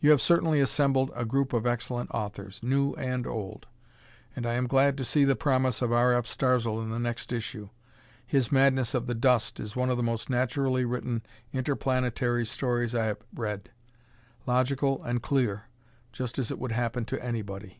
[0.00, 3.66] You have certainly assembled a group of excellent authors, new and old,
[4.34, 6.12] and I am glad to see the promise of R.
[6.14, 6.26] F.
[6.26, 7.68] Starzl in the next issue.
[8.26, 11.22] His "Madness of the Dust" is one of the most naturally written
[11.52, 13.70] interplanetary stories I have read
[14.46, 15.68] logical and clear,
[16.12, 17.78] just as it would happen to anybody.